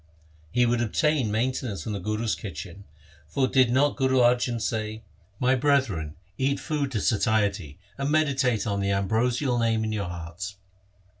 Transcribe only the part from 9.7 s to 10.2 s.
in your